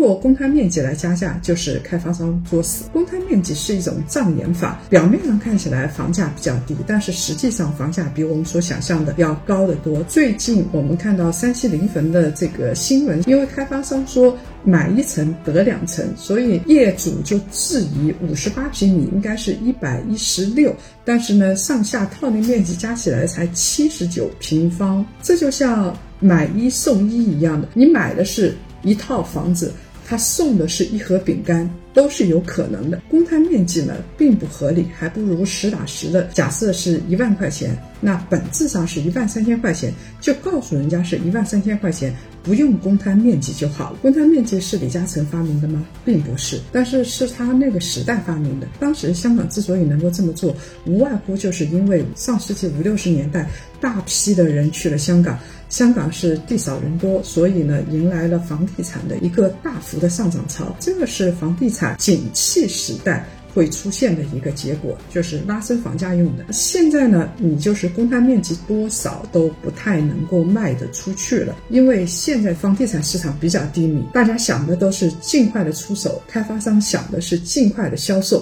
[0.00, 2.84] 通过公摊面积来加价，就是开发商作死。
[2.90, 10.02] 公摊面积是一种障眼法，表面上看起来房价比较低，但是实际上房价比我们所想象的要高得多。
[10.04, 14.34] 最近我们看到山西临汾的这个新闻，因为开发商说。
[14.62, 29.72] 买一层得两层，所以业主就质疑五十八平米应该是一百一十六，但是呢，上下套内面积加起来才七十九平方，这就像买一送一一样的，你买的是一套房子，
[30.10, 31.70] 他送的是一盒饼干。
[31.92, 33.02] 都是有可能的。
[33.10, 43.98] 公摊面积呢并不合理，还不如实打实的假设是一万块钱，那本质上是一万三千块钱，就告诉人家是一万三千块钱，不用公摊面积就好了。
[44.02, 45.84] 公摊面积是李嘉诚发明的吗？
[46.04, 48.68] 并不是，但是是他那个时代发明的。
[48.78, 50.54] 当时香港之所以能够这么做，
[50.86, 53.48] 无外乎就是因为上世纪五六十年代
[53.80, 55.36] 大批的人去了香港。
[55.70, 60.76] 香港是地少人多，所以呢，迎来了房地产的一个大幅的上涨潮。
[60.78, 66.44] 这个是房地产景气时代会出现的一个结果，就是拉升房价用的。
[66.52, 78.38] 现在呢，你就是公摊面积多少都不太能够卖得出去了，因为现在房地产市场比较低迷，大家想的都是尽快的出手，开发商想的是尽快的销售。